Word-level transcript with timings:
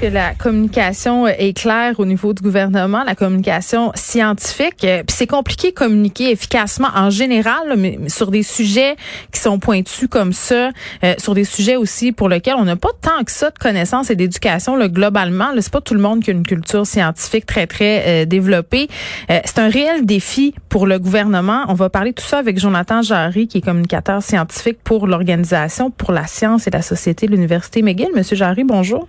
que 0.00 0.06
la 0.06 0.34
communication 0.34 1.26
est 1.26 1.52
claire 1.52 2.00
au 2.00 2.06
niveau 2.06 2.32
du 2.32 2.42
gouvernement, 2.42 3.04
la 3.04 3.14
communication 3.14 3.92
scientifique. 3.94 4.82
Euh, 4.84 5.02
puis 5.06 5.14
c'est 5.14 5.26
compliqué 5.26 5.70
de 5.70 5.74
communiquer 5.74 6.30
efficacement 6.30 6.88
en 6.94 7.10
général, 7.10 7.74
mais 7.76 7.98
sur 8.08 8.30
des 8.30 8.42
sujets 8.42 8.96
qui 9.30 9.40
sont 9.40 9.58
pointus 9.58 10.08
comme 10.08 10.32
ça, 10.32 10.70
euh, 11.04 11.14
sur 11.18 11.34
des 11.34 11.44
sujets 11.44 11.76
aussi 11.76 12.12
pour 12.12 12.30
lesquels 12.30 12.54
on 12.56 12.64
n'a 12.64 12.76
pas 12.76 12.90
tant 13.02 13.24
que 13.24 13.30
ça 13.30 13.50
de 13.50 13.58
connaissances 13.58 14.10
et 14.10 14.16
d'éducation 14.16 14.74
là, 14.74 14.88
globalement. 14.88 15.48
C'est 15.60 15.72
pas 15.72 15.82
tout 15.82 15.94
le 15.94 16.00
monde 16.00 16.22
qui 16.22 16.30
a 16.30 16.32
une 16.32 16.46
culture 16.46 16.86
scientifique 16.86 17.44
très 17.44 17.66
très 17.66 18.22
euh, 18.22 18.24
développée. 18.24 18.88
c'est 19.28 19.58
un 19.58 19.68
réel 19.68 20.06
défi 20.06 20.54
pour 20.70 20.86
le 20.86 20.98
gouvernement. 20.98 21.64
On 21.68 21.74
va 21.74 21.90
parler 21.90 22.14
tout 22.14 22.24
ça 22.24 22.38
avec 22.38 22.58
Jonathan 22.58 23.02
Jarry, 23.02 23.48
qui 23.48 23.58
est 23.58 23.62
communicateur 23.62 24.22
scientifique 24.22 24.78
pour 24.82 25.06
l'organisation 25.06 25.90
pour 25.90 26.12
la 26.12 26.26
science 26.26 26.66
et 26.66 26.70
la 26.70 26.82
société 26.82 27.26
de 27.26 27.32
l'université 27.32 27.82
McGill. 27.82 28.08
Monsieur 28.14 28.36
Jarry, 28.36 28.64
bonjour. 28.64 29.06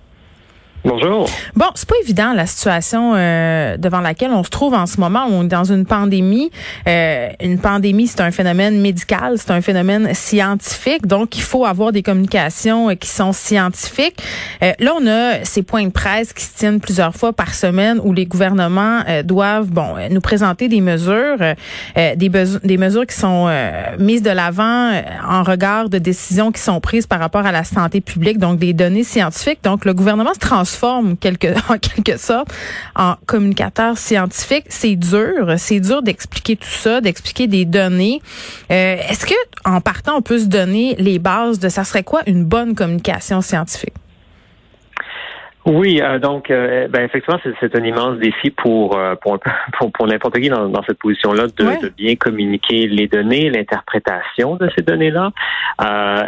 Bonjour. 0.83 1.29
Bon, 1.55 1.67
c'est 1.75 1.87
pas 1.87 1.95
évident 2.01 2.33
la 2.33 2.47
situation 2.47 3.13
euh, 3.15 3.77
devant 3.77 4.01
laquelle 4.01 4.31
on 4.31 4.43
se 4.43 4.49
trouve 4.49 4.73
en 4.73 4.87
ce 4.87 4.99
moment. 4.99 5.27
On 5.29 5.43
est 5.43 5.47
dans 5.47 5.71
une 5.71 5.85
pandémie. 5.85 6.49
Euh, 6.87 7.29
une 7.39 7.59
pandémie, 7.59 8.07
c'est 8.07 8.21
un 8.21 8.31
phénomène 8.31 8.81
médical, 8.81 9.35
c'est 9.37 9.51
un 9.51 9.61
phénomène 9.61 10.11
scientifique. 10.15 11.05
Donc, 11.05 11.37
il 11.37 11.43
faut 11.43 11.65
avoir 11.65 11.91
des 11.91 12.01
communications 12.01 12.89
euh, 12.89 12.95
qui 12.95 13.09
sont 13.09 13.31
scientifiques. 13.31 14.23
là, 14.59 14.93
on 14.99 15.05
a 15.05 15.45
ces 15.45 15.61
points 15.61 15.85
de 15.85 15.91
presse 15.91 16.33
qui 16.33 16.43
se 16.43 16.57
tiennent 16.57 16.79
plusieurs 16.79 17.13
fois 17.13 17.31
par 17.31 17.53
semaine 17.53 17.99
où 18.03 18.11
les 18.11 18.25
gouvernements 18.25 19.01
doivent, 19.23 19.69
bon, 19.69 19.95
nous 20.09 20.21
présenter 20.21 20.67
des 20.67 20.81
mesures, 20.81 21.37
des, 21.95 22.15
des 22.15 22.77
mesures 22.77 23.05
qui 23.05 23.15
sont 23.15 23.51
mises 23.99 24.21
de 24.21 24.29
l'avant 24.29 24.91
en 25.27 25.43
regard 25.43 25.89
de 25.89 25.97
décisions 25.97 26.51
qui 26.51 26.61
sont 26.61 26.79
prises 26.79 27.07
par 27.07 27.19
rapport 27.19 27.45
à 27.45 27.51
la 27.51 27.63
santé 27.63 28.01
publique, 28.01 28.39
donc 28.39 28.57
des 28.57 28.73
données 28.73 29.03
scientifiques. 29.03 29.59
Donc, 29.63 29.85
le 29.85 29.93
gouvernement 29.93 30.33
se 30.33 30.39
transforme 30.39 30.70
en 31.69 31.77
quelque 31.77 32.17
sorte 32.17 32.49
en 32.95 33.15
communicateur 33.25 33.97
scientifique. 33.97 34.65
C'est 34.69 34.95
dur, 34.95 35.55
c'est 35.57 35.79
dur 35.79 36.01
d'expliquer 36.01 36.55
tout 36.55 36.69
ça, 36.69 37.01
d'expliquer 37.01 37.47
des 37.47 37.65
données. 37.65 38.21
Euh, 38.71 38.97
est-ce 39.09 39.25
que 39.25 39.35
en 39.65 39.81
partant, 39.81 40.17
on 40.17 40.21
peut 40.21 40.39
se 40.39 40.45
donner 40.45 40.95
les 40.97 41.19
bases 41.19 41.59
de 41.59 41.69
ça 41.69 41.83
serait 41.83 42.03
quoi 42.03 42.21
une 42.27 42.43
bonne 42.43 42.75
communication 42.75 43.41
scientifique? 43.41 43.93
Oui, 45.65 46.01
euh, 46.01 46.17
donc 46.17 46.49
euh, 46.49 46.87
ben, 46.87 47.03
effectivement, 47.03 47.39
c'est 47.59 47.75
un 47.75 47.83
immense 47.83 48.17
défi 48.17 48.49
pour 48.49 48.97
euh, 48.97 49.15
pour, 49.21 49.39
pour, 49.91 50.07
n'importe 50.07 50.39
qui 50.39 50.49
dans, 50.49 50.67
dans 50.69 50.83
cette 50.83 50.97
position-là 50.97 51.45
de, 51.47 51.81
de, 51.81 51.89
bien 51.89 52.15
communiquer 52.15 52.87
les 52.87 53.07
données, 53.07 53.49
l'interprétation 53.49 54.55
de 54.55 54.69
ces 54.75 54.81
données-là. 54.81 55.31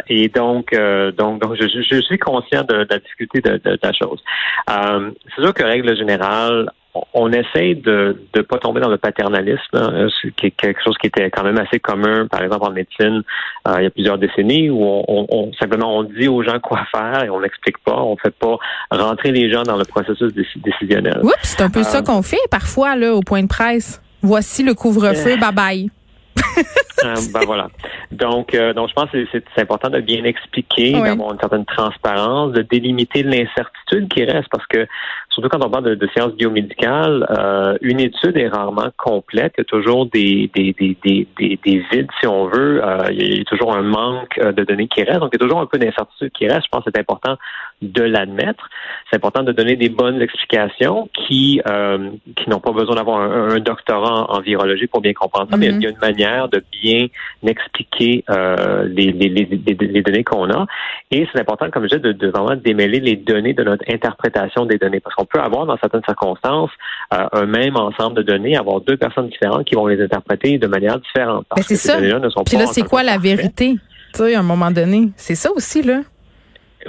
et 0.08 0.28
donc, 0.28 0.72
donc, 1.16 1.42
donc 1.42 1.56
je, 1.60 1.66
je, 1.66 2.00
suis 2.00 2.18
conscient 2.18 2.62
de, 2.62 2.84
de 2.84 2.86
la 2.88 2.98
difficulté 2.98 3.40
de, 3.40 3.52
de, 3.52 3.70
de 3.72 3.78
la 3.82 3.92
chose. 3.92 4.22
c'est 4.68 5.42
sûr 5.42 5.52
que 5.52 5.64
règle 5.64 5.96
générale, 5.96 6.70
on 7.12 7.32
essaie 7.32 7.74
de 7.74 8.16
ne 8.36 8.42
pas 8.42 8.58
tomber 8.58 8.80
dans 8.80 8.88
le 8.88 8.98
paternalisme, 8.98 9.74
hein, 9.74 10.06
qui 10.36 10.46
est 10.46 10.50
quelque 10.52 10.80
chose 10.82 10.96
qui 11.00 11.08
était 11.08 11.28
quand 11.30 11.42
même 11.42 11.58
assez 11.58 11.80
commun, 11.80 12.26
par 12.28 12.42
exemple 12.42 12.66
en 12.66 12.70
médecine, 12.70 13.22
euh, 13.66 13.74
il 13.78 13.84
y 13.84 13.86
a 13.86 13.90
plusieurs 13.90 14.18
décennies, 14.18 14.70
où 14.70 14.80
on, 14.82 15.52
simplement 15.58 15.96
on 15.96 16.04
dit 16.04 16.28
aux 16.28 16.42
gens 16.42 16.60
quoi 16.60 16.84
faire 16.94 17.24
et 17.24 17.30
on 17.30 17.40
n'explique 17.40 17.78
pas, 17.78 18.00
on 18.00 18.16
fait 18.16 18.34
pas 18.34 18.58
rentrer 18.90 19.32
les 19.32 19.50
gens 19.50 19.64
dans 19.64 19.76
le 19.76 19.84
processus 19.84 20.32
décisionnel. 20.32 21.18
Oups, 21.22 21.34
c'est 21.42 21.62
un 21.62 21.70
peu 21.70 21.82
ça 21.82 21.98
euh, 21.98 22.02
qu'on 22.02 22.22
fait 22.22 22.36
parfois 22.50 22.94
là 22.96 23.14
au 23.14 23.20
point 23.20 23.42
de 23.42 23.48
presse. 23.48 24.00
Voici 24.22 24.62
le 24.62 24.74
couvre-feu, 24.74 25.32
euh, 25.32 25.36
bye 25.36 25.52
bye. 25.52 25.90
ben 27.02 27.40
voilà. 27.44 27.68
Donc, 28.10 28.56
donc 28.74 28.88
je 28.88 28.94
pense 28.94 29.10
que 29.10 29.26
c'est 29.32 29.62
important 29.62 29.90
de 29.90 30.00
bien 30.00 30.24
expliquer, 30.24 30.92
d'avoir 30.92 31.32
une 31.32 31.38
certaine 31.38 31.64
transparence, 31.64 32.52
de 32.52 32.62
délimiter 32.62 33.22
l'incertitude 33.22 34.08
qui 34.08 34.24
reste, 34.24 34.48
parce 34.50 34.66
que 34.66 34.86
surtout 35.34 35.48
quand 35.48 35.64
on 35.64 35.70
parle 35.70 35.96
de, 35.96 36.06
sciences 36.08 36.32
biomédicales, 36.34 37.26
euh, 37.30 37.76
une 37.82 38.00
étude 38.00 38.36
est 38.36 38.48
rarement 38.48 38.90
complète. 38.96 39.54
Il 39.58 39.60
y 39.60 39.62
a 39.62 39.64
toujours 39.64 40.06
des, 40.06 40.50
des, 40.54 40.72
des, 40.72 40.96
des, 41.04 41.58
des 41.64 41.84
vides, 41.90 42.08
si 42.20 42.26
on 42.26 42.46
veut. 42.46 42.82
Euh, 42.82 43.08
il 43.10 43.38
y 43.38 43.40
a 43.40 43.44
toujours 43.44 43.74
un 43.74 43.82
manque 43.82 44.38
euh, 44.38 44.52
de 44.52 44.64
données 44.64 44.88
qui 44.88 45.02
reste. 45.02 45.18
Donc, 45.18 45.30
il 45.32 45.40
y 45.40 45.42
a 45.42 45.46
toujours 45.46 45.60
un 45.60 45.66
peu 45.66 45.78
d'incertitude 45.78 46.30
qui 46.32 46.46
reste. 46.46 46.64
Je 46.64 46.68
pense 46.70 46.84
que 46.84 46.90
c'est 46.94 47.00
important 47.00 47.36
de 47.82 48.02
l'admettre. 48.02 48.68
C'est 49.10 49.16
important 49.16 49.42
de 49.42 49.52
donner 49.52 49.76
des 49.76 49.88
bonnes 49.88 50.20
explications 50.22 51.08
qui, 51.12 51.60
euh, 51.68 52.10
qui 52.36 52.48
n'ont 52.48 52.60
pas 52.60 52.72
besoin 52.72 52.96
d'avoir 52.96 53.20
un, 53.20 53.58
doctorat 53.58 54.30
en, 54.30 54.40
virologie 54.40 54.86
pour 54.86 55.00
bien 55.00 55.12
comprendre 55.12 55.50
ça, 55.50 55.56
mais 55.56 55.68
il 55.68 55.82
y 55.82 55.86
a 55.86 55.90
une 55.90 55.98
manière 55.98 56.48
de 56.48 56.62
bien 56.82 57.06
expliquer 57.46 58.24
euh, 58.30 58.84
les, 58.88 59.12
les, 59.12 59.28
les, 59.28 59.44
les, 59.44 60.02
données 60.02 60.24
qu'on 60.24 60.50
a. 60.50 60.66
Et 61.10 61.26
c'est 61.32 61.40
important, 61.40 61.70
comme 61.70 61.84
je 61.84 61.96
disais, 61.96 62.00
de, 62.00 62.12
de, 62.12 62.28
vraiment 62.28 62.56
démêler 62.56 63.00
les 63.00 63.16
données 63.16 63.54
de 63.54 63.64
notre 63.64 63.84
interprétation 63.88 64.66
des 64.66 64.78
données. 64.78 65.00
Parce 65.00 65.14
qu'on 65.14 65.23
peut 65.24 65.40
avoir, 65.40 65.66
dans 65.66 65.76
certaines 65.78 66.04
circonstances, 66.04 66.70
euh, 67.12 67.26
un 67.32 67.46
même 67.46 67.76
ensemble 67.76 68.16
de 68.16 68.22
données, 68.22 68.56
avoir 68.56 68.80
deux 68.80 68.96
personnes 68.96 69.28
différentes 69.28 69.64
qui 69.64 69.74
vont 69.74 69.86
les 69.86 70.02
interpréter 70.02 70.58
de 70.58 70.66
manière 70.66 70.98
différente. 70.98 71.46
Ben, 71.54 71.62
c'est 71.62 71.76
ça. 71.76 71.98
Puis 72.46 72.56
là, 72.56 72.66
c'est 72.66 72.82
quoi 72.82 73.02
la 73.02 73.18
vérité? 73.18 73.76
Tu 74.14 74.18
sais, 74.18 74.34
à 74.34 74.40
un 74.40 74.44
moment 74.44 74.70
donné. 74.70 75.10
C'est 75.16 75.34
ça 75.34 75.50
aussi, 75.52 75.82
là. 75.82 76.02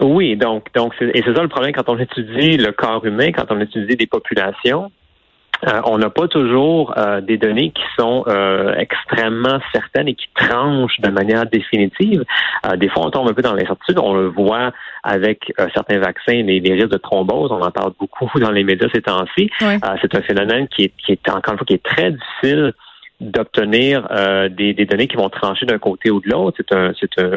Oui, 0.02 0.36
donc, 0.36 0.68
donc 0.74 0.94
et 1.02 1.24
c'est 1.26 1.34
ça 1.34 1.42
le 1.42 1.48
problème 1.48 1.72
quand 1.74 1.88
on 1.88 1.98
étudie 1.98 2.58
le 2.58 2.72
corps 2.72 3.06
humain, 3.06 3.32
quand 3.32 3.46
on 3.50 3.60
étudie 3.62 3.96
des 3.96 4.08
populations. 4.08 4.92
Euh, 5.68 5.82
on 5.86 5.98
n'a 5.98 6.10
pas 6.10 6.28
toujours 6.28 6.94
euh, 6.98 7.22
des 7.22 7.38
données 7.38 7.72
qui 7.72 7.84
sont 7.98 8.24
euh, 8.28 8.76
extrêmement 8.78 9.60
certaines 9.74 10.08
et 10.08 10.16
qui 10.16 10.28
tranchent 10.36 11.00
de 11.00 11.10
manière 11.10 11.46
définitive. 11.46 12.24
des 12.78 12.90
fois, 12.90 13.06
on 13.06 13.10
tombe 13.10 13.30
un 13.30 13.34
peu 13.34 13.42
dans 13.42 13.54
l'incertitude. 13.54 14.00
On 14.00 14.14
le 14.14 14.28
voit 14.28 14.72
avec 15.04 15.54
certains 15.74 16.00
vaccins, 16.00 16.44
les, 16.44 16.60
les, 16.60 16.74
risques 16.74 16.90
de 16.90 16.98
thrombose. 16.98 17.52
On 17.52 17.62
en 17.62 17.72
parle 17.72 17.94
beaucoup 18.00 18.40
dans 18.40 18.52
les 18.52 18.64
médias 18.64 18.88
ces 18.94 19.02
temps-ci. 19.02 19.50
c'est 19.60 20.16
un 20.16 20.22
phénomène 20.22 20.68
qui 20.68 20.84
est, 20.86 20.94
qui 21.04 21.14
est 21.14 21.30
encore 21.30 21.54
une 21.54 21.58
fois 21.58 21.66
qui 21.66 21.74
est 21.74 21.84
très 21.84 22.12
difficile 22.12 22.74
d'obtenir 23.22 24.08
euh, 24.12 24.50
des, 24.50 24.74
données 24.74 25.08
qui 25.08 25.16
vont 25.16 25.30
trancher 25.30 25.66
d'un 25.66 25.80
côté 25.80 26.12
ou 26.12 26.20
de 26.20 26.30
l'autre. 26.30 26.58
C'est 26.58 26.76
un, 26.76 26.92
c'est 27.00 27.22
un, 27.22 27.32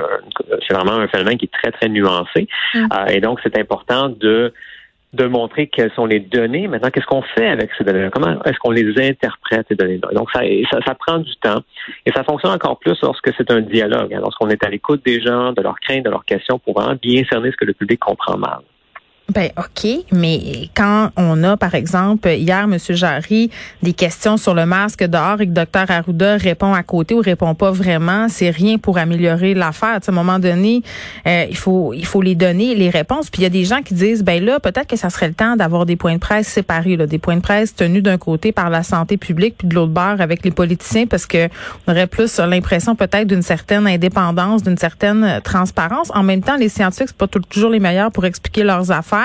c'est 0.66 0.74
vraiment 0.74 0.92
un 0.92 1.08
phénomène 1.08 1.38
qui 1.38 1.44
est 1.44 1.52
très 1.52 1.70
très 1.70 1.88
nuancé. 1.88 2.48
Mm. 2.74 2.86
Euh, 2.92 3.06
et 3.06 3.20
donc 3.20 3.38
c'est 3.42 3.56
important 3.58 4.08
de 4.08 4.52
de 5.14 5.24
montrer 5.26 5.68
quelles 5.68 5.92
sont 5.92 6.06
les 6.06 6.20
données. 6.20 6.68
Maintenant, 6.68 6.90
qu'est-ce 6.90 7.06
qu'on 7.06 7.22
fait 7.22 7.48
avec 7.48 7.70
ces 7.78 7.84
données 7.84 8.10
Comment 8.12 8.42
est-ce 8.44 8.58
qu'on 8.58 8.70
les 8.70 9.08
interprète, 9.08 9.66
ces 9.68 9.74
données-là? 9.74 10.10
Donc, 10.12 10.30
ça, 10.32 10.40
ça, 10.70 10.78
ça, 10.86 10.94
prend 10.94 11.18
du 11.18 11.34
temps. 11.36 11.62
Et 12.04 12.12
ça 12.12 12.24
fonctionne 12.24 12.52
encore 12.52 12.78
plus 12.78 12.98
lorsque 13.02 13.32
c'est 13.36 13.50
un 13.50 13.60
dialogue, 13.60 14.12
hein, 14.12 14.20
lorsqu'on 14.20 14.48
est 14.50 14.62
à 14.62 14.68
l'écoute 14.68 15.04
des 15.04 15.20
gens, 15.20 15.52
de 15.52 15.62
leurs 15.62 15.80
craintes, 15.80 16.04
de 16.04 16.10
leurs 16.10 16.24
questions, 16.24 16.58
pour 16.58 16.78
vraiment 16.78 16.98
bien 17.00 17.22
cerner 17.30 17.50
ce 17.50 17.56
que 17.56 17.64
le 17.64 17.72
public 17.72 18.00
comprend 18.00 18.36
mal. 18.36 18.60
Ben 19.34 19.50
OK, 19.58 20.06
mais 20.10 20.70
quand 20.74 21.10
on 21.18 21.44
a, 21.44 21.58
par 21.58 21.74
exemple, 21.74 22.30
hier, 22.30 22.60
M. 22.60 22.78
Jarry, 22.78 23.50
des 23.82 23.92
questions 23.92 24.38
sur 24.38 24.54
le 24.54 24.64
masque 24.64 25.04
dehors 25.04 25.42
et 25.42 25.46
que 25.46 25.52
Dr 25.52 25.90
Arruda 25.90 26.38
répond 26.38 26.72
à 26.72 26.82
côté 26.82 27.14
ou 27.14 27.20
répond 27.20 27.54
pas 27.54 27.70
vraiment, 27.70 28.28
c'est 28.30 28.48
rien 28.48 28.78
pour 28.78 28.96
améliorer 28.96 29.52
l'affaire. 29.52 29.96
À 29.96 30.10
un 30.10 30.12
moment 30.12 30.38
donné, 30.38 30.82
euh, 31.26 31.44
il 31.50 31.58
faut 31.58 31.92
il 31.92 32.06
faut 32.06 32.22
les 32.22 32.34
donner 32.34 32.74
les 32.74 32.88
réponses. 32.88 33.28
Puis 33.28 33.42
il 33.42 33.42
y 33.42 33.46
a 33.46 33.50
des 33.50 33.66
gens 33.66 33.82
qui 33.82 33.92
disent, 33.92 34.24
ben 34.24 34.42
là, 34.42 34.60
peut-être 34.60 34.86
que 34.86 34.96
ça 34.96 35.10
serait 35.10 35.28
le 35.28 35.34
temps 35.34 35.56
d'avoir 35.56 35.84
des 35.84 35.96
points 35.96 36.14
de 36.14 36.20
presse 36.20 36.48
séparés, 36.48 36.96
là, 36.96 37.06
des 37.06 37.18
points 37.18 37.36
de 37.36 37.42
presse 37.42 37.74
tenus 37.74 38.02
d'un 38.02 38.16
côté 38.16 38.50
par 38.52 38.70
la 38.70 38.82
santé 38.82 39.18
publique 39.18 39.56
puis 39.58 39.68
de 39.68 39.74
l'autre 39.74 39.92
bord 39.92 40.22
avec 40.22 40.42
les 40.42 40.52
politiciens, 40.52 41.06
parce 41.06 41.26
que 41.26 41.50
on 41.86 41.92
aurait 41.92 42.06
plus 42.06 42.38
l'impression 42.38 42.96
peut-être 42.96 43.26
d'une 43.26 43.42
certaine 43.42 43.86
indépendance, 43.86 44.62
d'une 44.62 44.78
certaine 44.78 45.42
transparence. 45.44 46.10
En 46.14 46.22
même 46.22 46.40
temps, 46.40 46.56
les 46.56 46.70
scientifiques 46.70 47.08
c'est 47.08 47.16
pas 47.16 47.26
toujours 47.26 47.68
les 47.68 47.78
meilleurs 47.78 48.10
pour 48.10 48.24
expliquer 48.24 48.64
leurs 48.64 48.90
affaires 48.90 49.17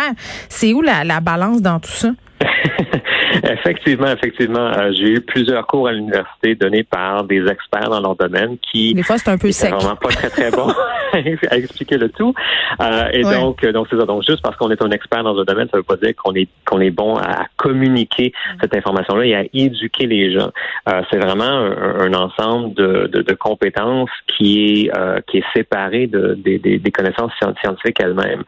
c'est 0.50 0.74
où 0.74 0.82
la, 0.82 1.20
balance 1.20 1.62
dans 1.62 1.80
tout 1.80 1.92
ça? 1.92 2.10
effectivement, 3.44 4.08
effectivement. 4.08 4.72
Euh, 4.78 4.92
j'ai 4.94 5.14
eu 5.14 5.22
plusieurs 5.22 5.66
cours 5.68 5.88
à 5.88 5.92
l'université 5.92 6.56
donnés 6.56 6.84
par 6.84 7.24
des 7.24 7.46
experts 7.48 7.90
dans 7.90 8.00
leur 8.00 8.16
domaine 8.16 8.58
qui. 8.60 8.94
Des 8.94 9.04
fois, 9.04 9.18
c'est 9.18 9.30
un 9.30 9.38
peu 9.38 9.52
sec. 9.52 9.74
vraiment 9.74 9.96
pas 9.96 10.10
très, 10.10 10.30
très 10.30 10.52
bon 10.52 10.68
à 11.14 11.58
expliquer 11.58 11.98
le 11.98 12.10
tout. 12.10 12.34
Euh, 12.82 13.08
et 13.12 13.24
donc, 13.24 13.66
donc 13.66 13.88
c'est 13.90 13.98
ça. 13.98 14.06
Donc, 14.06 14.24
juste 14.28 14.42
parce 14.42 14.56
qu'on 14.58 14.72
est 14.72 14.82
un 14.82 14.92
expert 14.92 15.24
dans 15.24 15.38
un 15.38 15.44
domaine, 15.44 15.68
ça 15.72 15.78
veut 15.78 15.84
pas 15.84 15.98
dire 15.98 16.14
qu'on 16.16 16.34
est 16.34 16.48
qu'on 16.66 16.80
est 16.80 16.92
bon 16.92 17.16
à 17.18 17.46
communiquer 17.58 18.34
mm. 18.34 18.58
cette 18.62 18.76
information-là 18.76 19.26
et 19.26 19.36
à 19.36 19.44
éduquer 19.54 20.08
les 20.08 20.34
gens. 20.34 20.50
Euh, 20.90 21.02
c'est 21.12 21.20
vraiment 21.20 21.44
un, 21.44 22.14
ensemble 22.14 22.74
de, 22.76 23.10
de, 23.12 23.22
de, 23.22 23.34
compétences 23.34 24.10
qui 24.28 24.86
est 24.86 24.98
euh, 24.98 25.20
qui 25.28 25.38
est 25.38 25.46
séparé 25.56 26.08
de, 26.08 26.36
des, 26.36 26.60
des 26.60 26.92
connaissances 26.92 27.32
scientifiques 27.62 28.00
elles-mêmes. 28.00 28.44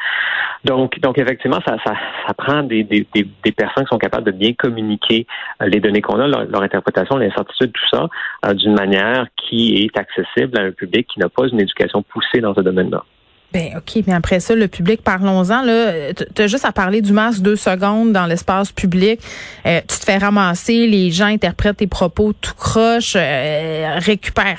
Donc, 0.65 0.99
donc 0.99 1.19
effectivement, 1.19 1.59
ça, 1.65 1.77
ça, 1.85 1.93
ça 2.25 2.33
prend 2.33 2.63
des, 2.63 2.83
des, 2.83 3.05
des, 3.13 3.51
personnes 3.51 3.84
sont 3.87 3.97
capables 3.97 4.25
de 4.25 4.31
bien 4.31 4.53
communiquer 4.53 5.27
euh, 5.61 5.67
les 5.67 5.79
données 5.79 6.01
qu'on 6.01 6.19
a, 6.19 6.27
leur, 6.27 6.61
interprétation, 6.61 7.17
l'incertitude, 7.17 7.71
tout 7.71 7.87
ça, 7.91 8.07
euh, 8.45 8.53
d'une 8.53 8.73
manière 8.73 9.27
qui 9.35 9.75
est 9.83 9.97
accessible 9.97 10.59
à 10.59 10.63
un 10.63 10.71
public 10.71 11.07
qui 11.07 11.19
n'a 11.19 11.29
pas 11.29 11.47
une 11.47 11.61
éducation 11.61 12.03
poussée 12.03 12.41
dans 12.41 12.53
ce 12.53 12.61
domaine-là. 12.61 13.03
Ben 13.53 13.77
OK, 13.77 14.03
mais 14.05 14.13
après 14.13 14.41
ça, 14.41 14.53
le 14.53 14.67
public, 14.67 15.01
parlons-en. 15.01 15.61
Là, 15.61 15.93
as 16.37 16.47
juste 16.47 16.65
à 16.65 16.73
parler 16.73 17.01
du 17.01 17.13
masque 17.13 17.39
deux 17.39 17.55
secondes 17.55 18.11
dans 18.11 18.25
l'espace 18.25 18.71
public. 18.73 19.21
Euh, 19.65 19.79
tu 19.87 19.97
te 19.97 20.03
fais 20.03 20.17
ramasser, 20.17 20.87
les 20.87 21.09
gens 21.09 21.27
interprètent 21.27 21.77
tes 21.77 21.87
propos 21.87 22.33
tout 22.33 22.53
croche, 22.55 23.13
euh, 23.15 23.99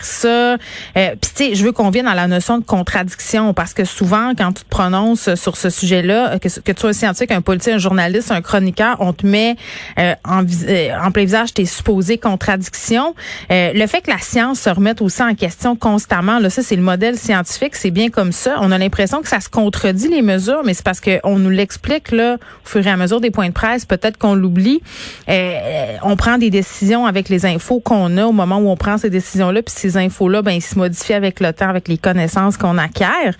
ça. 0.00 0.28
Euh, 0.28 0.56
Puis 0.94 1.10
tu 1.20 1.30
sais, 1.34 1.54
je 1.54 1.64
veux 1.64 1.72
qu'on 1.72 1.90
vienne 1.90 2.06
à 2.06 2.14
la 2.14 2.26
notion 2.26 2.58
de 2.58 2.64
contradiction 2.64 3.52
parce 3.52 3.74
que 3.74 3.84
souvent, 3.84 4.32
quand 4.34 4.52
tu 4.52 4.64
te 4.64 4.68
prononces 4.68 5.34
sur 5.34 5.58
ce 5.58 5.68
sujet-là, 5.68 6.38
que, 6.38 6.48
que 6.48 6.72
tu 6.72 6.80
sois 6.80 6.90
un 6.90 6.94
scientifique, 6.94 7.32
un 7.32 7.42
politique, 7.42 7.74
un 7.74 7.78
journaliste, 7.78 8.30
un 8.30 8.40
chroniqueur, 8.40 8.96
on 9.00 9.12
te 9.12 9.26
met 9.26 9.56
euh, 9.98 10.14
en, 10.24 10.40
en 10.42 11.10
plein 11.10 11.24
visage 11.24 11.52
tes 11.52 11.66
supposées 11.66 12.16
contradictions. 12.16 13.14
le 13.50 13.86
fait 13.86 14.00
que 14.00 14.10
la 14.10 14.18
science 14.18 14.60
se 14.60 14.70
remette 14.70 15.02
aussi 15.02 15.22
en 15.22 15.34
question 15.34 15.76
constamment, 15.76 16.38
là, 16.38 16.48
ça 16.48 16.62
c'est 16.62 16.76
le 16.76 16.82
modèle 16.82 17.18
scientifique, 17.18 17.74
c'est 17.74 17.90
bien 17.90 18.08
comme 18.08 18.32
ça. 18.32 18.58
L'impression 18.78 19.22
que 19.22 19.28
ça 19.28 19.40
se 19.40 19.48
contredit 19.48 20.08
les 20.08 20.22
mesures, 20.22 20.62
mais 20.64 20.74
c'est 20.74 20.84
parce 20.84 21.00
qu'on 21.00 21.38
nous 21.38 21.50
l'explique 21.50 22.10
là 22.10 22.34
au 22.64 22.68
fur 22.68 22.86
et 22.86 22.90
à 22.90 22.96
mesure 22.96 23.20
des 23.20 23.30
points 23.30 23.48
de 23.48 23.52
presse. 23.52 23.84
Peut-être 23.84 24.18
qu'on 24.18 24.34
l'oublie. 24.34 24.80
Euh, 25.28 25.96
on 26.02 26.16
prend 26.16 26.38
des 26.38 26.50
décisions 26.50 27.06
avec 27.06 27.28
les 27.28 27.46
infos 27.46 27.80
qu'on 27.80 28.16
a 28.16 28.26
au 28.26 28.32
moment 28.32 28.58
où 28.58 28.68
on 28.68 28.76
prend 28.76 28.98
ces 28.98 29.10
décisions-là, 29.10 29.62
puis 29.62 29.74
ces 29.76 29.96
infos-là, 29.96 30.42
ben 30.42 30.52
ils 30.52 30.62
se 30.62 30.78
modifient 30.78 31.14
avec 31.14 31.40
le 31.40 31.52
temps, 31.52 31.68
avec 31.68 31.88
les 31.88 31.98
connaissances 31.98 32.56
qu'on 32.56 32.78
acquiert. 32.78 33.34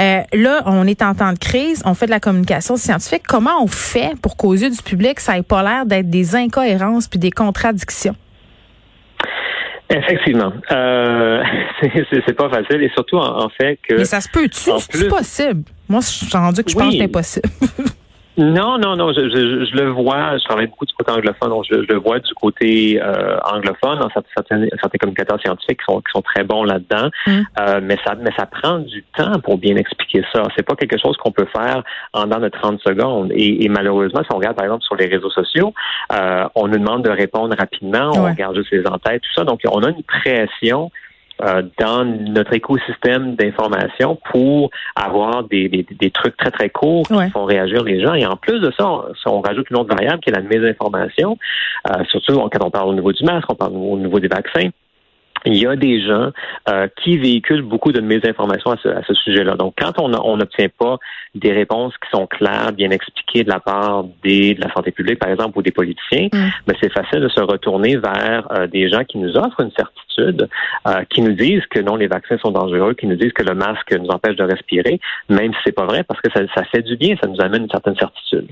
Euh, 0.00 0.20
là, 0.32 0.62
on 0.66 0.86
est 0.86 1.02
en 1.02 1.14
temps 1.14 1.32
de 1.32 1.38
crise, 1.38 1.82
on 1.84 1.94
fait 1.94 2.06
de 2.06 2.10
la 2.10 2.20
communication 2.20 2.76
scientifique. 2.76 3.22
Comment 3.26 3.62
on 3.62 3.66
fait 3.66 4.12
pour 4.20 4.36
qu'aux 4.36 4.54
yeux 4.54 4.70
du 4.70 4.82
public, 4.82 5.20
ça 5.20 5.38
ait 5.38 5.42
pas 5.42 5.62
l'air 5.62 5.86
d'être 5.86 6.10
des 6.10 6.34
incohérences 6.36 7.08
puis 7.08 7.18
des 7.18 7.30
contradictions? 7.30 8.16
Effectivement. 9.90 10.52
Euh, 10.70 11.42
c'est 11.82 12.36
pas 12.36 12.48
facile 12.48 12.82
et 12.82 12.90
surtout 12.90 13.16
en, 13.16 13.48
fait 13.48 13.78
que. 13.86 13.94
Mais 13.94 14.04
ça 14.04 14.20
se 14.20 14.28
peut-tu? 14.28 14.70
C'est 14.78 15.08
possible? 15.08 15.64
Moi, 15.88 16.00
je 16.00 16.06
suis 16.06 16.36
rendu 16.36 16.62
que 16.62 16.70
je 16.70 16.76
pense 16.76 16.92
que 16.92 16.98
c'est 16.98 17.04
impossible. 17.04 17.48
Non, 18.40 18.78
non, 18.78 18.96
non, 18.96 19.12
je, 19.12 19.28
je, 19.28 19.66
je, 19.66 19.76
le 19.76 19.90
vois, 19.90 20.38
je 20.38 20.44
travaille 20.44 20.66
beaucoup 20.66 20.86
du 20.86 20.94
côté 20.94 21.12
anglophone, 21.12 21.50
donc 21.50 21.66
je, 21.70 21.74
je 21.82 21.92
le 21.92 21.98
vois 21.98 22.20
du 22.20 22.32
côté 22.32 22.98
euh, 22.98 23.36
anglophone, 23.44 23.98
dans 23.98 24.08
certains, 24.08 24.66
certains 24.80 24.98
communicateurs 24.98 25.38
scientifiques 25.42 25.80
qui 25.80 25.84
sont, 25.84 26.00
qui 26.00 26.10
sont 26.10 26.22
très 26.22 26.42
bons 26.42 26.64
là-dedans, 26.64 27.10
mm. 27.26 27.30
euh, 27.60 27.80
mais 27.82 27.98
ça 28.02 28.14
mais 28.18 28.30
ça 28.38 28.46
prend 28.46 28.78
du 28.78 29.04
temps 29.14 29.38
pour 29.40 29.58
bien 29.58 29.76
expliquer 29.76 30.24
ça. 30.32 30.44
C'est 30.56 30.64
pas 30.66 30.74
quelque 30.74 30.96
chose 30.98 31.18
qu'on 31.18 31.32
peut 31.32 31.48
faire 31.54 31.82
en 32.14 32.26
dans 32.26 32.40
de 32.40 32.48
30 32.48 32.80
secondes. 32.80 33.30
Et, 33.34 33.62
et, 33.64 33.68
malheureusement, 33.68 34.22
si 34.22 34.28
on 34.32 34.38
regarde 34.38 34.56
par 34.56 34.64
exemple 34.64 34.84
sur 34.84 34.96
les 34.96 35.06
réseaux 35.06 35.30
sociaux, 35.30 35.74
euh, 36.12 36.48
on 36.54 36.66
nous 36.66 36.78
demande 36.78 37.04
de 37.04 37.10
répondre 37.10 37.54
rapidement, 37.58 38.10
on 38.16 38.24
regarde 38.24 38.56
juste 38.56 38.72
les 38.72 38.86
entêtes, 38.86 39.20
tout 39.20 39.34
ça, 39.36 39.44
donc 39.44 39.60
on 39.70 39.82
a 39.82 39.90
une 39.90 40.02
pression 40.02 40.90
euh, 41.42 41.62
dans 41.78 42.04
notre 42.04 42.52
écosystème 42.52 43.34
d'information 43.34 44.18
pour 44.30 44.70
avoir 44.96 45.44
des, 45.44 45.68
des, 45.68 45.86
des, 45.98 46.10
trucs 46.10 46.36
très, 46.36 46.50
très 46.50 46.70
courts 46.70 47.06
qui 47.06 47.30
font 47.30 47.44
réagir 47.44 47.82
les 47.82 48.02
gens. 48.02 48.14
Et 48.14 48.26
en 48.26 48.36
plus 48.36 48.60
de 48.60 48.70
ça, 48.76 48.88
on, 48.88 49.02
on 49.26 49.40
rajoute 49.40 49.68
une 49.70 49.78
autre 49.78 49.94
variable 49.94 50.20
qui 50.20 50.30
est 50.30 50.34
la 50.34 50.42
mésinformation, 50.42 51.38
euh, 51.90 52.04
surtout 52.08 52.34
quand 52.34 52.64
on 52.64 52.70
parle 52.70 52.88
au 52.88 52.94
niveau 52.94 53.12
du 53.12 53.24
masque, 53.24 53.50
on 53.50 53.54
parle 53.54 53.72
au 53.74 53.98
niveau 53.98 54.20
des 54.20 54.28
vaccins 54.28 54.70
il 55.46 55.56
y 55.56 55.66
a 55.66 55.76
des 55.76 56.04
gens 56.04 56.30
euh, 56.68 56.88
qui 57.02 57.16
véhiculent 57.18 57.62
beaucoup 57.62 57.92
de 57.92 58.00
mésinformations 58.00 58.72
à 58.72 58.76
ce, 58.82 58.88
à 58.88 59.02
ce 59.06 59.14
sujet-là. 59.14 59.56
Donc, 59.56 59.74
quand 59.78 59.98
on 59.98 60.36
n'obtient 60.36 60.68
pas 60.68 60.98
des 61.34 61.52
réponses 61.52 61.94
qui 61.98 62.10
sont 62.10 62.26
claires, 62.26 62.72
bien 62.72 62.90
expliquées 62.90 63.44
de 63.44 63.48
la 63.48 63.60
part 63.60 64.04
des, 64.22 64.54
de 64.54 64.60
la 64.60 64.72
santé 64.72 64.90
publique, 64.90 65.18
par 65.18 65.30
exemple, 65.30 65.58
ou 65.58 65.62
des 65.62 65.70
politiciens, 65.70 66.28
mm. 66.32 66.50
ben, 66.66 66.76
c'est 66.80 66.92
facile 66.92 67.20
de 67.20 67.28
se 67.28 67.40
retourner 67.40 67.96
vers 67.96 68.46
euh, 68.52 68.66
des 68.66 68.88
gens 68.88 69.04
qui 69.04 69.18
nous 69.18 69.36
offrent 69.36 69.60
une 69.60 69.72
certitude, 69.72 70.48
euh, 70.86 71.04
qui 71.08 71.22
nous 71.22 71.32
disent 71.32 71.64
que 71.70 71.80
non, 71.80 71.96
les 71.96 72.08
vaccins 72.08 72.38
sont 72.38 72.50
dangereux, 72.50 72.94
qui 72.94 73.06
nous 73.06 73.16
disent 73.16 73.32
que 73.32 73.44
le 73.44 73.54
masque 73.54 73.92
nous 73.92 74.08
empêche 74.08 74.36
de 74.36 74.44
respirer, 74.44 75.00
même 75.28 75.52
si 75.52 75.58
c'est 75.64 75.72
pas 75.72 75.86
vrai, 75.86 76.04
parce 76.04 76.20
que 76.20 76.30
ça, 76.32 76.40
ça 76.54 76.64
fait 76.64 76.82
du 76.82 76.96
bien, 76.96 77.16
ça 77.20 77.28
nous 77.28 77.40
amène 77.40 77.62
une 77.62 77.70
certaine 77.70 77.96
certitude. 77.96 78.48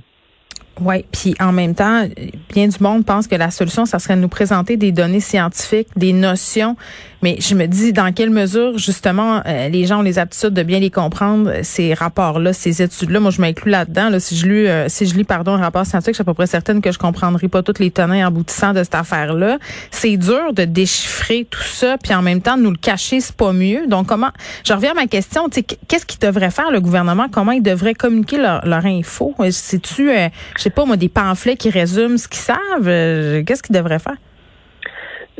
Oui, 0.81 1.05
puis 1.11 1.35
en 1.41 1.53
même 1.53 1.75
temps, 1.75 2.07
bien 2.53 2.69
du 2.69 2.77
monde 2.81 3.05
pense 3.05 3.27
que 3.27 3.35
la 3.35 3.51
solution, 3.51 3.85
ça 3.87 3.99
serait 3.99 4.17
de 4.17 4.21
nous 4.21 4.29
présenter 4.29 4.77
des 4.77 4.93
données 4.93 5.21
scientifiques, 5.21 5.89
des 5.97 6.13
notions 6.13 6.77
mais 7.23 7.37
je 7.41 7.55
me 7.55 7.67
dis 7.67 7.93
dans 7.93 8.13
quelle 8.13 8.31
mesure, 8.31 8.79
justement, 8.79 9.43
euh, 9.45 9.69
les 9.69 9.87
gens 9.87 9.99
ont 9.99 10.03
les 10.03 10.19
aptitudes 10.19 10.55
de 10.55 10.63
bien 10.63 10.79
les 10.79 10.91
comprendre, 10.91 11.53
ces 11.63 11.93
rapports-là, 11.95 12.53
ces 12.53 12.81
études-là? 12.81 13.19
Moi, 13.19 13.33
je 13.33 13.41
m'inclus 13.41 13.71
là-dedans. 13.71 14.09
Là, 14.09 14.21
si 14.21 14.37
je 14.37 14.47
lis, 14.47 14.69
euh, 14.69 14.89
si 14.89 15.07
je 15.07 15.17
lis, 15.17 15.25
pardon, 15.25 15.55
un 15.55 15.59
rapport 15.59 15.85
scientifique, 15.85 16.15
je 16.15 16.19
suis 16.19 16.23
à 16.23 16.25
peu 16.25 16.35
près 16.35 16.47
certaine 16.47 16.81
que 16.81 16.93
je 16.93 16.99
comprendrai 16.99 17.49
pas 17.49 17.63
toutes 17.63 17.81
les 17.81 17.91
tenants 17.91 18.25
aboutissants 18.25 18.73
de 18.73 18.85
cette 18.85 18.95
affaire-là. 18.95 19.59
C'est 19.91 20.17
dur 20.17 20.53
de 20.53 20.65
déchiffrer 20.65 21.47
tout 21.51 21.63
ça, 21.63 21.97
puis 21.99 22.15
en 22.15 22.23
même 22.23 22.41
temps, 22.41 22.57
nous 22.57 22.71
le 22.71 22.77
cacher, 22.77 23.21
c'est 23.21 23.35
pas 23.35 23.53
mieux. 23.53 23.89
Donc, 23.89 24.07
comment, 24.07 24.31
je 24.65 24.73
reviens 24.73 24.93
à 24.93 24.95
ma 24.95 25.07
question, 25.07 25.49
qu'est-ce 25.49 26.07
qu'il 26.07 26.21
devrait 26.21 26.51
faire 26.51 26.71
le 26.71 26.81
gouvernement? 26.81 27.27
Comment 27.31 27.53
ils 27.53 27.63
devraient 27.63 27.95
communiquer 27.95 28.39
leur, 28.39 28.65
leur 28.65 28.87
info? 28.87 29.35
Euh, 29.41 29.51
je 29.51 30.68
sais 30.69 30.75
pas, 30.75 30.85
moi, 30.85 30.97
des 30.97 31.09
pamphlets 31.09 31.56
qui 31.56 31.70
résument 31.70 32.19
ce 32.19 32.29
qu'ils 32.29 32.38
savent? 32.38 33.44
qu'est-ce 33.44 33.62
qu'ils 33.62 33.76
devraient 33.76 33.99
faire? 33.99 34.17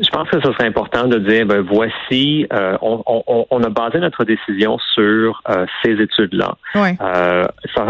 Je 0.01 0.09
pense 0.11 0.29
que 0.29 0.39
ce 0.41 0.51
serait 0.53 0.67
important 0.67 1.07
de 1.07 1.17
dire, 1.17 1.45
ben 1.45 1.59
voici, 1.59 2.47
euh, 2.53 2.77
on, 2.81 3.03
on, 3.05 3.45
on, 3.49 3.63
a 3.63 3.69
basé 3.69 3.99
notre 3.99 4.23
décision 4.23 4.77
sur 4.93 5.41
euh, 5.49 5.65
ces 5.83 5.91
études-là. 5.91 6.55
Euh, 6.75 7.43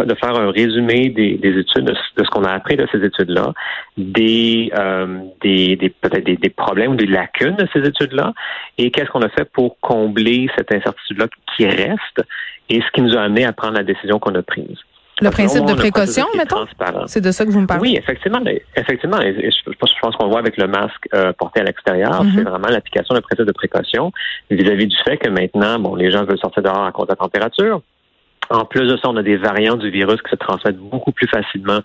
de 0.06 0.15
faire 0.15 0.36
un 0.36 0.50
résumé 0.50 1.09
des, 1.09 1.36
des 1.38 1.59
études, 1.59 1.86
de, 1.86 1.94
ce 2.18 2.30
qu'on 2.31 2.44
a 2.45 2.51
appris 2.51 2.77
de 2.77 2.88
ces 2.91 3.03
études-là, 3.06 3.53
des, 3.97 4.71
euh, 4.75 5.19
des, 5.41 5.75
des 5.75 5.89
peut-être 5.89 6.25
des, 6.25 6.38
des, 6.38 6.50
problèmes 6.50 6.94
ou 6.94 6.95
des 6.95 7.06
lacunes 7.06 7.57
de 7.57 7.68
ces 7.74 7.88
études-là, 7.88 8.33
et 8.80 8.89
qu'est-ce 8.89 9.09
qu'on 9.12 9.21
a 9.21 9.30
fait 9.30 9.45
pour 9.45 9.80
combler 9.80 10.50
cette 10.57 10.74
incertitude-là 10.74 11.27
qui 11.56 11.68
reste, 11.68 12.24
et 12.69 12.81
ce 12.81 12.91
qui 12.91 13.01
nous 13.01 13.15
a 13.15 13.21
amené 13.21 13.45
à 13.45 13.53
prendre 13.53 13.75
la 13.75 13.83
décision 13.83 14.18
qu'on 14.18 14.33
a 14.33 14.41
prise. 14.41 14.77
Le 15.21 15.30
principe 15.30 15.66
de 15.66 15.74
précaution, 15.74 16.25
mettons? 16.38 16.66
C'est 17.07 17.21
de 17.21 17.31
ça 17.31 17.45
que 17.45 17.51
vous 17.51 17.62
me 17.62 17.68
parlez? 17.68 17.81
Oui, 17.81 17.98
effectivement. 17.98 18.39
effectivement 18.75 19.19
je, 19.19 20.00
pense 20.01 20.16
qu'on 20.16 20.30
voit 20.30 20.39
avec 20.39 20.57
le 20.57 20.68
masque 20.68 21.07
euh, 21.13 21.33
porté 21.33 21.62
à 21.62 21.63
l'extérieur, 21.63 22.24
mm-hmm. 22.24 22.36
c'est 22.36 22.44
vraiment 22.44 22.68
l'application 22.69 23.15
d'un 23.15 23.22
principe 23.22 23.46
de 23.46 23.51
précaution 23.51 24.12
vis-à-vis 24.50 24.88
du 24.88 24.98
fait 25.05 25.17
que 25.17 25.29
maintenant, 25.29 25.79
bon, 25.79 25.96
les 25.96 26.12
gens 26.12 26.24
veulent 26.24 26.39
sortir 26.39 26.63
dehors 26.63 26.86
à 26.86 26.91
cause 26.91 27.08
de 27.08 27.12
la 27.12 27.17
température. 27.17 27.82
En 28.50 28.65
plus 28.65 28.88
de 28.88 28.98
ça, 28.98 29.10
on 29.10 29.18
a 29.18 29.24
des 29.24 29.38
variants 29.38 29.75
du 29.75 29.89
virus 29.91 30.22
qui 30.22 30.32
se 30.32 30.36
transmettent 30.36 30.77
beaucoup 30.77 31.12
plus 31.12 31.27
facilement 31.27 31.79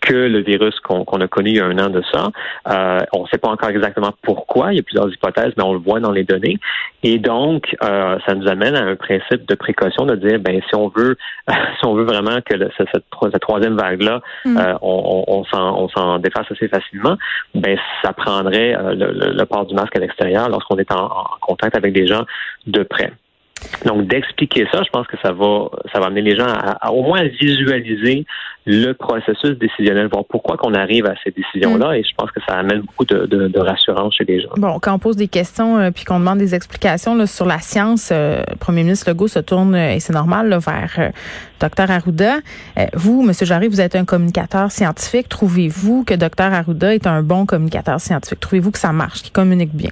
que 0.00 0.14
le 0.14 0.40
virus 0.40 0.78
qu'on 0.80 1.02
a 1.02 1.28
connu 1.28 1.50
il 1.50 1.56
y 1.56 1.60
a 1.60 1.66
un 1.66 1.78
an 1.78 1.90
de 1.90 2.02
ça. 2.12 2.30
Euh, 2.68 3.00
on 3.12 3.22
ne 3.22 3.28
sait 3.28 3.38
pas 3.38 3.48
encore 3.48 3.68
exactement 3.70 4.12
pourquoi. 4.22 4.72
Il 4.72 4.76
y 4.76 4.80
a 4.80 4.82
plusieurs 4.82 5.12
hypothèses, 5.12 5.52
mais 5.56 5.64
on 5.64 5.72
le 5.72 5.78
voit 5.78 6.00
dans 6.00 6.12
les 6.12 6.24
données. 6.24 6.58
Et 7.02 7.18
donc, 7.18 7.76
euh, 7.82 8.18
ça 8.26 8.34
nous 8.34 8.48
amène 8.48 8.74
à 8.76 8.84
un 8.84 8.96
principe 8.96 9.46
de 9.46 9.54
précaution 9.54 10.06
de 10.06 10.14
dire, 10.16 10.38
ben 10.38 10.60
si 10.68 10.74
on 10.74 10.88
veut, 10.88 11.16
si 11.48 11.86
on 11.86 11.94
veut 11.94 12.04
vraiment 12.04 12.40
que 12.44 12.54
cette, 12.76 13.40
troisième 13.40 13.76
vague-là, 13.76 14.20
mm. 14.44 14.56
euh, 14.56 14.74
on, 14.82 15.44
on 15.46 15.88
s'en 15.88 16.18
défasse 16.18 16.46
assez 16.50 16.68
facilement, 16.68 17.16
ben 17.54 17.78
ça 18.02 18.12
prendrait 18.12 18.76
le, 18.94 19.44
port 19.44 19.66
du 19.66 19.74
masque 19.74 19.96
à 19.96 20.00
l'extérieur 20.00 20.48
lorsqu'on 20.48 20.76
est 20.78 20.92
en 20.92 21.08
contact 21.40 21.76
avec 21.76 21.92
des 21.92 22.06
gens 22.06 22.24
de 22.66 22.82
près. 22.82 23.12
Donc, 23.84 24.06
d'expliquer 24.06 24.66
ça, 24.72 24.82
je 24.82 24.90
pense 24.90 25.06
que 25.06 25.16
ça 25.22 25.32
va, 25.32 25.68
ça 25.92 26.00
va 26.00 26.06
amener 26.06 26.22
les 26.22 26.36
gens 26.36 26.46
à, 26.46 26.90
au 26.92 27.02
moins 27.02 27.22
visualiser 27.24 28.26
le 28.66 28.92
processus 28.92 29.56
décisionnel, 29.58 30.08
voir 30.12 30.24
pourquoi 30.28 30.56
qu'on 30.56 30.74
arrive 30.74 31.06
à 31.06 31.14
ces 31.24 31.30
décisions-là, 31.30 31.92
mm. 31.92 31.94
et 31.94 32.02
je 32.02 32.14
pense 32.16 32.30
que 32.32 32.40
ça 32.46 32.54
amène 32.56 32.80
beaucoup 32.82 33.06
de, 33.06 33.24
de, 33.26 33.48
de, 33.48 33.58
rassurance 33.58 34.14
chez 34.14 34.24
les 34.24 34.42
gens. 34.42 34.50
Bon, 34.56 34.78
quand 34.78 34.92
on 34.92 34.98
pose 34.98 35.16
des 35.16 35.28
questions 35.28 35.78
euh, 35.78 35.90
puis 35.90 36.04
qu'on 36.04 36.18
demande 36.18 36.38
des 36.38 36.54
explications 36.54 37.14
là, 37.14 37.26
sur 37.26 37.46
la 37.46 37.60
science, 37.60 38.10
euh, 38.12 38.42
le 38.48 38.56
Premier 38.56 38.82
ministre 38.82 39.08
Legault 39.08 39.28
se 39.28 39.38
tourne, 39.38 39.74
euh, 39.74 39.94
et 39.94 40.00
c'est 40.00 40.12
normal, 40.12 40.48
là, 40.48 40.58
vers 40.58 41.12
Dr 41.60 41.90
Arruda. 41.90 42.36
vous, 42.94 43.24
M. 43.26 43.32
Jarry, 43.40 43.68
vous 43.68 43.80
êtes 43.80 43.96
un 43.96 44.04
communicateur 44.04 44.70
scientifique. 44.70 45.28
Trouvez-vous 45.28 46.04
que 46.04 46.14
Dr 46.14 46.52
Arruda 46.52 46.94
est 46.94 47.06
un 47.06 47.22
bon 47.22 47.46
communicateur 47.46 48.00
scientifique? 48.00 48.40
Trouvez-vous 48.40 48.70
que 48.70 48.78
ça 48.78 48.92
marche, 48.92 49.22
qu'il 49.22 49.32
communique 49.32 49.74
bien? 49.74 49.90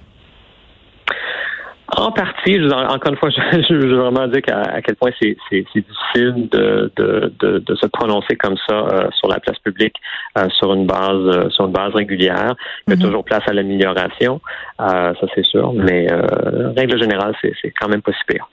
En 1.96 2.12
partie, 2.12 2.58
encore 2.72 3.12
une 3.12 3.16
fois, 3.16 3.30
je, 3.52 3.74
veux 3.74 3.96
vraiment 3.96 4.26
dire 4.28 4.42
à, 4.52 4.82
quel 4.82 4.96
point 4.96 5.10
c'est 5.20 5.36
difficile 5.50 6.48
de, 6.50 6.92
de, 6.96 7.32
de, 7.40 7.74
se 7.74 7.86
prononcer 7.86 8.36
comme 8.36 8.56
ça 8.68 8.74
euh, 8.74 9.08
sur 9.12 9.28
la 9.28 9.40
place 9.40 9.58
publique 9.60 9.96
euh, 10.38 10.48
sur 10.58 10.72
une 10.74 10.86
base 10.86 11.08
euh, 11.10 11.50
sur 11.50 11.66
une 11.66 11.72
base 11.72 11.94
régulière. 11.94 12.54
Il 12.86 12.90
y 12.90 12.92
a 12.92 12.96
mhm. 12.96 13.02
toujours 13.02 13.24
place 13.24 13.42
à 13.46 13.52
l'amélioration, 13.52 14.40
ça 14.78 15.14
c'est 15.34 15.44
sûr, 15.44 15.72
mais 15.72 16.06
règle 16.76 17.00
générale, 17.00 17.34
c'est 17.40 17.70
quand 17.70 17.88
même 17.88 18.02
pas 18.02 18.12
si 18.12 18.24
pire. 18.26 18.48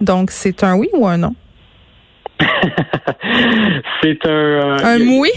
Donc 0.00 0.30
c'est 0.30 0.64
un 0.64 0.76
oui 0.76 0.88
ou 0.94 1.06
un 1.06 1.18
non? 1.18 1.34
c'est 4.02 4.26
un. 4.26 4.76
un 4.82 4.98
oui? 4.98 5.30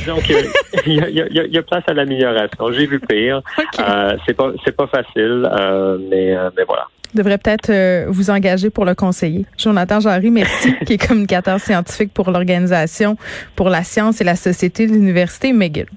il 0.87 0.93
y, 0.95 1.57
a, 1.57 1.63
place 1.63 1.83
à 1.87 1.93
l'amélioration. 1.93 2.71
J'ai 2.71 2.87
vu 2.87 2.99
pire. 2.99 3.41
c'est 4.25 4.33
pas 4.33 4.51
c'est 4.63 4.75
pas 4.75 4.87
facile, 4.87 5.47
mais 6.09 6.35
mais 6.55 6.63
voilà 6.65 6.87
devrait 7.13 7.37
peut-être 7.37 7.69
euh, 7.69 8.05
vous 8.09 8.29
engager 8.29 8.69
pour 8.69 8.85
le 8.85 8.95
conseiller. 8.95 9.45
Jonathan 9.57 9.99
Jarry, 9.99 10.31
merci, 10.31 10.73
qui 10.85 10.93
est 10.93 11.07
communicateur 11.07 11.59
scientifique 11.59 12.13
pour 12.13 12.31
l'Organisation 12.31 13.17
pour 13.55 13.69
la 13.69 13.83
science 13.83 14.21
et 14.21 14.23
la 14.23 14.35
société 14.35 14.87
de 14.87 14.93
l'Université 14.93 15.53
McGill. 15.53 15.87